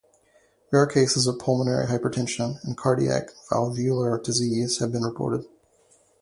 Rare 0.73 0.87
cases 0.87 1.27
of 1.27 1.37
pulmonary 1.37 1.85
hypertension 1.85 2.57
and 2.63 2.75
cardiac 2.75 3.29
valvular 3.51 4.17
disease 4.19 4.79
have 4.79 4.91
been 4.91 5.03
reported. 5.03 5.45